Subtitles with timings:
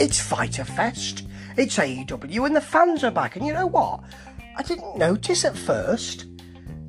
[0.00, 1.26] It's Fighter Fest.
[1.58, 3.36] It's AEW and the fans are back.
[3.36, 4.00] And you know what?
[4.56, 6.24] I didn't notice at first.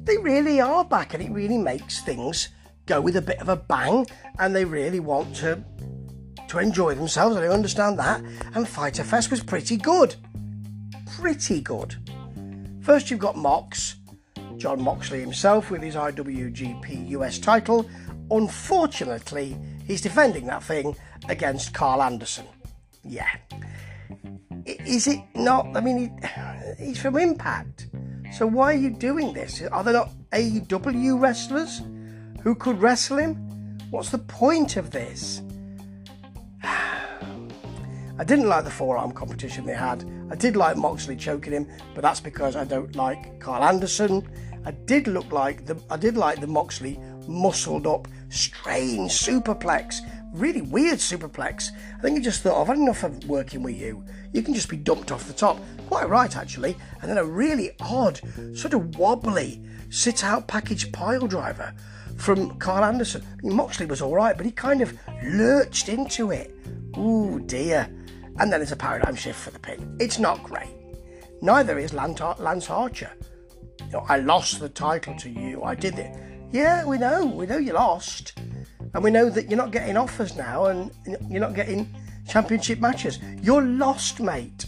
[0.06, 2.48] They really are back and it really makes things
[2.86, 4.08] go with a bit of a bang
[4.40, 5.62] and they really want to
[6.48, 7.36] to enjoy themselves.
[7.36, 8.24] I understand that.
[8.56, 10.16] And Fighter Fest was pretty good.
[11.18, 11.98] Pretty good.
[12.82, 13.96] First you've got Mox,
[14.56, 17.90] Jon Moxley himself with his IWGP US title.
[18.32, 20.96] Unfortunately, he's defending that thing
[21.28, 22.46] against Karl Anderson.
[23.04, 23.30] Yeah.
[24.66, 25.76] Is it not?
[25.76, 26.20] I mean,
[26.80, 27.88] he's from Impact.
[28.34, 29.62] So why are you doing this?
[29.62, 31.82] Are there not AEW wrestlers
[32.42, 33.36] who could wrestle him?
[33.90, 35.42] What's the point of this?
[36.64, 40.06] I didn't like the forearm competition they had.
[40.30, 44.28] I did like Moxley choking him, but that's because I don't like Karl Anderson.
[44.64, 50.00] I did look like the I did like the Moxley muscled up, strange superplex,
[50.34, 51.72] really weird superplex.
[51.98, 54.04] I think he just thought, I've had enough of working with you.
[54.34, 55.60] You can just be dumped off the top.
[55.88, 56.78] Quite right, actually.
[57.02, 58.20] And then a really odd,
[58.56, 61.74] sort of wobbly sit out package pile driver
[62.18, 63.24] from Karl Anderson.
[63.26, 66.56] I mean, Moxley was all right, but he kind of lurched into it.
[66.98, 67.90] Ooh, dear.
[68.40, 69.98] And then it's a paradigm shift for the pin.
[70.00, 70.70] It's not great.
[71.42, 73.12] Neither is Lance Archer.
[73.80, 75.64] You know, I lost the title to you.
[75.64, 76.16] I did it.
[76.52, 77.26] Yeah, we know.
[77.26, 78.40] We know you lost.
[78.94, 80.92] And we know that you're not getting offers now and
[81.30, 81.94] you're not getting
[82.28, 83.20] championship matches.
[83.42, 84.66] You're lost, mate.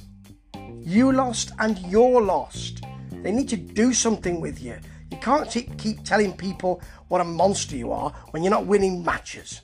[0.80, 2.84] You lost and you're lost.
[3.12, 4.78] They need to do something with you.
[5.12, 9.62] You can't keep telling people what a monster you are when you're not winning matches.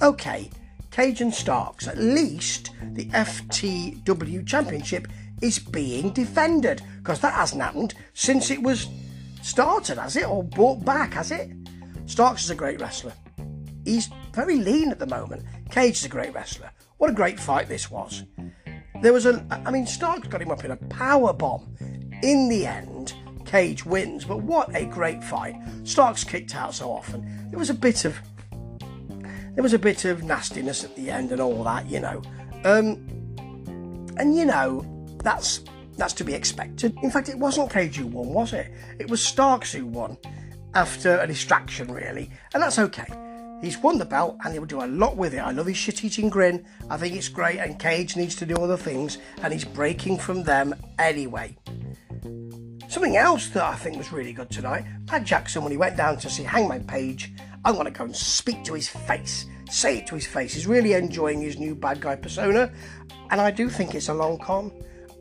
[0.00, 0.50] Okay,
[0.96, 5.08] and Starks, at least the FTW Championship
[5.42, 8.86] is being defended because that hasn't happened since it was
[9.42, 10.28] started, has it?
[10.28, 11.50] Or brought back, has it?
[12.06, 13.12] Starks is a great wrestler.
[13.84, 15.44] He's very lean at the moment.
[15.70, 16.70] Cage is a great wrestler.
[16.98, 18.24] What a great fight this was.
[19.02, 21.76] There was a, I mean, Starks got him up in a power bomb.
[22.22, 25.56] In the end, Cage wins, but what a great fight.
[25.84, 27.48] Starks kicked out so often.
[27.50, 28.16] There was a bit of
[29.54, 32.22] there was a bit of nastiness at the end and all that, you know.
[32.64, 32.96] Um,
[34.16, 34.84] and you know,
[35.22, 35.60] that's
[35.96, 36.96] that's to be expected.
[37.02, 38.72] In fact, it wasn't Cage who won, was it?
[38.98, 40.16] It was Starks who won
[40.74, 43.06] after a distraction, really, and that's okay.
[43.64, 45.38] He's won the belt and he'll do a lot with it.
[45.38, 46.66] I love his shit eating grin.
[46.90, 50.42] I think it's great, and Cage needs to do other things, and he's breaking from
[50.42, 51.56] them anyway.
[52.88, 56.18] Something else that I think was really good tonight Matt Jackson, when he went down
[56.18, 57.32] to see Hangman Page,
[57.64, 60.54] I want to go and speak to his face, say it to his face.
[60.54, 62.70] He's really enjoying his new bad guy persona,
[63.30, 64.72] and I do think it's a long con.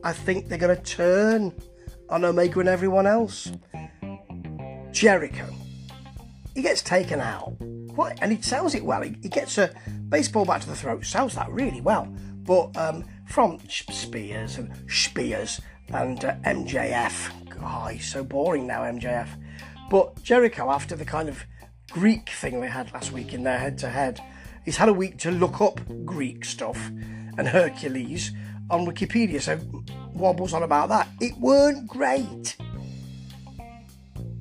[0.03, 1.53] I think they're going to turn
[2.09, 3.51] on Omega and everyone else.
[4.91, 5.47] Jericho.
[6.53, 7.55] He gets taken out.
[8.21, 9.01] And he sells it well.
[9.01, 9.73] He, he gets a
[10.09, 12.05] baseball bat to the throat, sells that really well.
[12.43, 17.31] But um, from Spears and Spears and uh, MJF.
[17.61, 19.29] Oh, he's so boring now, MJF.
[19.89, 21.45] But Jericho, after the kind of
[21.91, 24.19] Greek thing they had last week in their head to head,
[24.65, 26.91] he's had a week to look up Greek stuff
[27.37, 28.31] and Hercules
[28.69, 29.59] on Wikipedia, so
[30.13, 31.07] wobbles on about that.
[31.19, 32.55] It weren't great.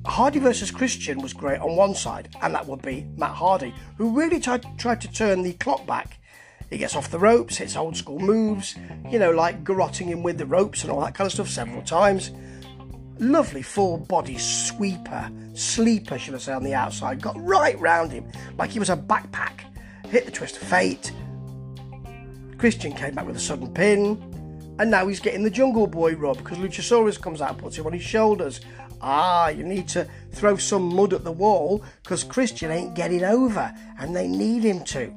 [0.05, 4.17] Hardy versus Christian was great on one side, and that would be Matt Hardy, who
[4.17, 6.19] really tried, tried to turn the clock back
[6.73, 8.75] he gets off the ropes, hits old school moves,
[9.09, 11.83] you know, like garroting him with the ropes and all that kind of stuff several
[11.83, 12.31] times.
[13.19, 17.21] Lovely full body sweeper, sleeper, should I say, on the outside.
[17.21, 18.25] Got right round him
[18.57, 19.61] like he was a backpack.
[20.07, 21.11] Hit the twist of fate.
[22.57, 24.29] Christian came back with a sudden pin.
[24.79, 27.93] And now he's getting the Jungle Boy rub because Luchasaurus comes out puts him on
[27.93, 28.61] his shoulders.
[29.05, 33.75] Ah, you need to throw some mud at the wall because Christian ain't getting over
[33.99, 35.13] and they need him to.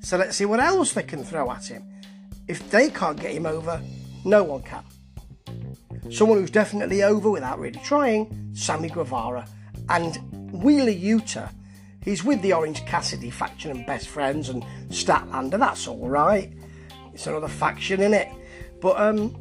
[0.00, 1.84] So let's see what else they can throw at him.
[2.48, 3.80] If they can't get him over,
[4.24, 4.82] no one can.
[6.10, 9.46] Someone who's definitely over without really trying, Sammy Guevara.
[9.88, 10.18] And
[10.52, 11.52] Wheeler Yuta,
[12.02, 16.52] he's with the Orange Cassidy faction and best friends and Statlander, that's alright.
[17.14, 18.28] It's another faction in it.
[18.80, 19.36] But um,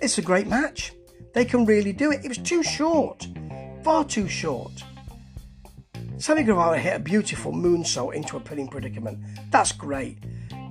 [0.00, 0.92] it's a great match.
[1.32, 2.24] They can really do it.
[2.24, 3.28] It was too short,
[3.82, 4.82] far too short.
[6.18, 9.18] Sammy Guevara hit a beautiful moonsault into a pinning predicament.
[9.50, 10.18] That's great.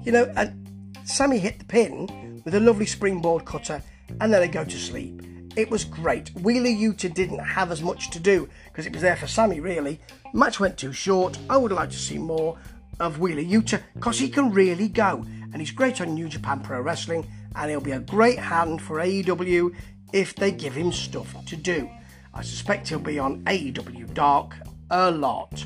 [0.03, 3.81] You know, and Sammy hit the pin with a lovely springboard cutter
[4.21, 5.23] and then they go to sleep.
[5.55, 6.29] It was great.
[6.35, 9.99] Wheeler Yuta didn't have as much to do because it was there for Sammy, really.
[10.33, 11.37] Match went too short.
[11.49, 12.57] I would like to see more
[12.99, 15.25] of Wheeler Yuta because he can really go.
[15.51, 18.97] And he's great on New Japan Pro Wrestling and he'll be a great hand for
[18.97, 19.75] AEW
[20.13, 21.89] if they give him stuff to do.
[22.33, 24.55] I suspect he'll be on AEW Dark
[24.89, 25.65] a lot.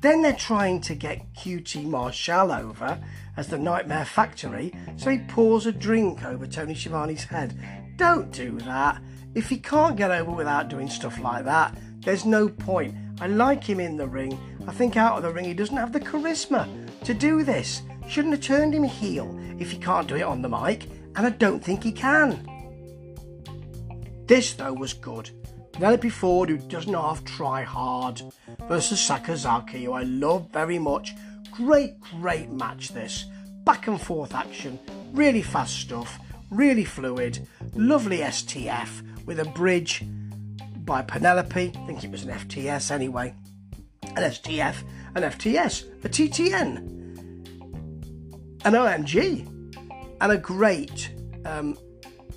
[0.00, 2.98] Then they're trying to get QT Marshall over
[3.36, 7.58] as the Nightmare Factory, so he pours a drink over Tony Schiavone's head.
[7.96, 9.02] Don't do that.
[9.34, 12.94] If he can't get over without doing stuff like that, there's no point.
[13.20, 14.38] I like him in the ring.
[14.68, 16.68] I think out of the ring he doesn't have the charisma
[17.04, 17.82] to do this.
[18.08, 21.30] Shouldn't have turned him heel if he can't do it on the mic, and I
[21.30, 22.55] don't think he can.
[24.26, 25.30] This though was good.
[25.72, 28.22] Penelope Ford, who doesn't half try hard,
[28.68, 31.14] versus Sakazaki, who I love very much.
[31.50, 33.26] Great, great match this.
[33.64, 34.78] Back and forth action,
[35.12, 36.18] really fast stuff,
[36.50, 40.04] really fluid, lovely STF with a bridge
[40.84, 41.72] by Penelope.
[41.74, 43.34] I think it was an FTS anyway.
[44.02, 44.76] An STF,
[45.14, 46.76] an FTS, a TTN,
[48.64, 49.46] an OMG,
[50.20, 51.12] and a great
[51.44, 51.76] um,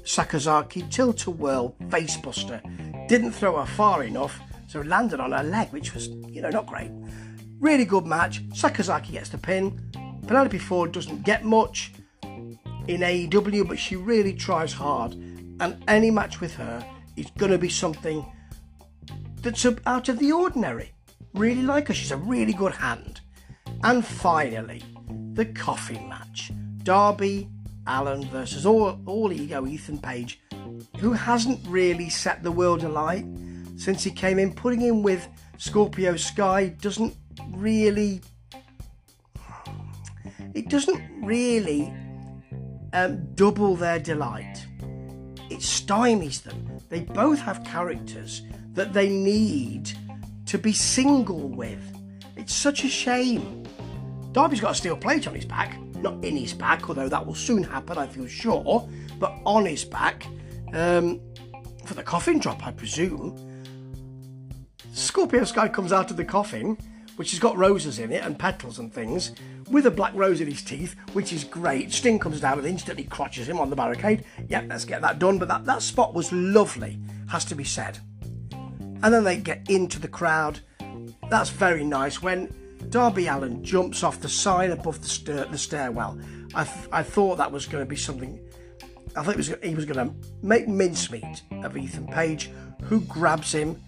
[0.10, 2.60] Sakazaki tilt a whirl facebuster.
[3.08, 6.66] Didn't throw her far enough, so landed on her leg, which was, you know, not
[6.66, 6.90] great.
[7.60, 8.44] Really good match.
[8.50, 9.80] Sakazaki gets the pin.
[10.26, 15.14] Penelope Ford doesn't get much in AEW, but she really tries hard.
[15.60, 16.84] And any match with her
[17.16, 18.26] is going to be something
[19.44, 20.92] that's out of the ordinary.
[21.36, 21.94] Really like her.
[21.94, 23.22] She's a really good hand.
[23.84, 24.82] And finally,
[25.34, 26.52] the coffin match.
[26.82, 27.48] Darby
[27.90, 30.40] Allin versus all, all ego Ethan Page,
[31.00, 33.26] who hasn't really set the world alight
[33.78, 34.54] since he came in.
[34.54, 35.28] Putting him with
[35.58, 37.16] Scorpio Sky doesn't
[37.52, 38.22] really.
[40.54, 41.94] It doesn't really
[42.94, 44.66] um, double their delight.
[45.50, 46.80] It stymies them.
[46.90, 48.44] They both have characters
[48.74, 49.92] that they need
[50.46, 51.82] to be single with.
[52.36, 53.64] It's such a shame.
[54.32, 57.36] Darby's got a steel plate on his back, not in his back, although that will
[57.36, 58.88] soon happen, I feel sure,
[59.20, 60.28] but on his back
[60.74, 61.20] um,
[61.86, 63.38] for the coffin drop, I presume.
[64.94, 66.78] Scorpio Sky comes out of the coffin,
[67.16, 69.34] which has got roses in it and petals and things,
[69.70, 71.92] with a black rose in his teeth, which is great.
[71.92, 74.26] Sting comes down and instantly crotches him on the barricade.
[74.48, 75.38] Yep, let's get that done.
[75.38, 78.00] But that, that spot was lovely, has to be said
[79.02, 80.60] and then they get into the crowd.
[81.30, 82.22] That's very nice.
[82.22, 82.54] When
[82.90, 86.20] Darby Allin jumps off the sign above the, stair- the stairwell,
[86.56, 88.40] I, th- I thought that was going to be something.
[89.16, 92.50] I thought was, he was going to make mincemeat of Ethan Page,
[92.84, 93.82] who grabs him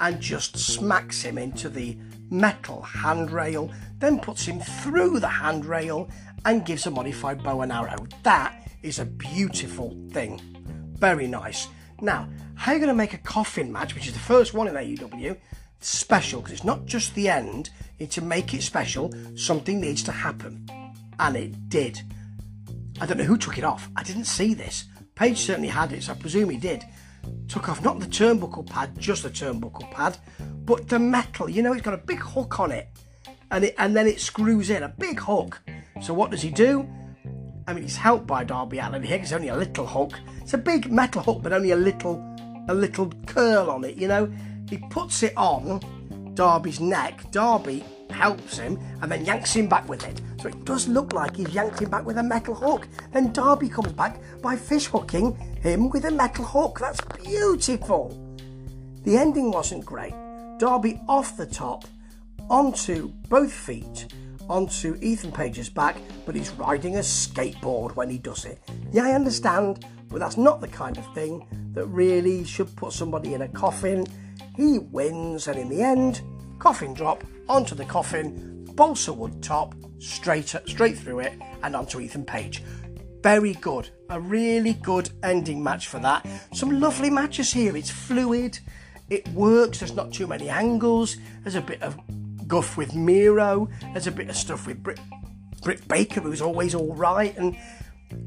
[0.00, 1.98] and just smacks him into the
[2.30, 6.08] metal handrail, then puts him through the handrail
[6.44, 8.06] and gives a modified bow and arrow.
[8.22, 10.40] That is a beautiful thing.
[10.98, 11.68] Very nice.
[12.00, 14.68] Now, how are you going to make a coffin match, which is the first one
[14.68, 15.36] in AEW,
[15.80, 16.40] special?
[16.40, 17.70] Because it's not just the end.
[18.10, 20.68] To make it special, something needs to happen.
[21.18, 22.00] And it did.
[23.00, 23.88] I don't know who took it off.
[23.96, 24.84] I didn't see this.
[25.16, 26.84] Page certainly had it, so I presume he did.
[27.48, 31.50] Took off not the turnbuckle pad, just the turnbuckle pad, but the metal.
[31.50, 32.88] You know, it's got a big hook on it.
[33.50, 35.60] And, it, and then it screws in, a big hook.
[36.00, 36.88] So what does he do?
[37.66, 39.18] I mean, he's helped by Darby Allin here.
[39.18, 40.12] It's only a little hook.
[40.40, 42.22] It's a big metal hook, but only a little,
[42.68, 43.96] a little curl on it.
[43.96, 44.32] You know,
[44.68, 45.80] he puts it on
[46.34, 47.30] Darby's neck.
[47.30, 50.20] Darby helps him and then yanks him back with it.
[50.40, 52.86] So it does look like he's yanked him back with a metal hook.
[53.12, 56.78] Then Darby comes back by fish hooking him with a metal hook.
[56.80, 58.16] That's beautiful.
[59.04, 60.14] The ending wasn't great.
[60.58, 61.84] Darby off the top,
[62.50, 64.06] onto both feet,
[64.48, 65.96] onto Ethan Page's back,
[66.26, 68.58] but he's riding a skateboard when he does it.
[68.92, 73.34] Yeah, I understand, but that's not the kind of thing that really should put somebody
[73.34, 74.06] in a coffin.
[74.58, 76.20] He wins, and in the end,
[76.58, 82.24] coffin drop onto the coffin, balsa wood top, straight straight through it, and onto Ethan
[82.24, 82.64] Page.
[83.22, 86.26] Very good, a really good ending match for that.
[86.52, 87.76] Some lovely matches here.
[87.76, 88.58] It's fluid,
[89.08, 89.78] it works.
[89.78, 91.16] There's not too many angles.
[91.44, 91.96] There's a bit of
[92.48, 93.68] guff with Miro.
[93.92, 94.98] There's a bit of stuff with Britt,
[95.62, 97.56] Britt Baker, who's always all right, and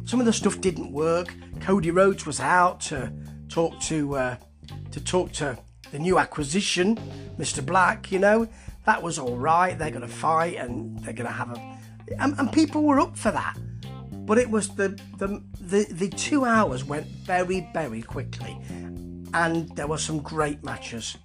[0.06, 1.36] some of the stuff didn't work.
[1.60, 3.12] Cody Rhodes was out to
[3.50, 4.36] talk to uh,
[4.92, 5.58] to talk to
[5.92, 6.98] the new acquisition,
[7.38, 7.66] Mr.
[7.66, 8.12] Black.
[8.12, 8.48] You know
[8.86, 9.78] that was all right.
[9.78, 11.78] They're going to fight and they're going to have a,
[12.20, 13.58] and, and people were up for that.
[14.26, 18.58] But it was the, the the the two hours went very very quickly,
[19.34, 21.18] and there were some great matches.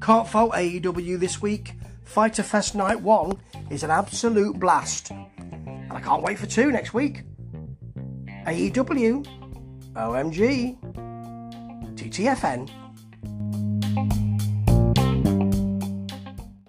[0.00, 1.74] Can't fault AEW this week.
[2.04, 3.36] Fighter Fest Night 1
[3.70, 5.10] is an absolute blast.
[5.10, 7.22] And I can't wait for 2 next week.
[8.46, 9.26] AEW,
[9.92, 10.78] OMG,
[11.96, 12.70] TTFN,